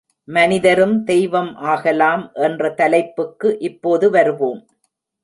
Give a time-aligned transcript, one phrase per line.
[0.27, 4.61] மனிதரும் தெய்வம் ஆகலாம் என்ற தலைப்புக்கு இப்போது வருவோம்.